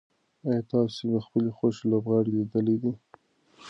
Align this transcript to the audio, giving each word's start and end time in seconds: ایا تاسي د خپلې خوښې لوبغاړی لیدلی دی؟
ایا 0.45 0.59
تاسي 0.71 1.03
د 1.13 1.15
خپلې 1.25 1.49
خوښې 1.57 1.83
لوبغاړی 1.91 2.31
لیدلی 2.39 2.75
دی؟ 2.81 2.91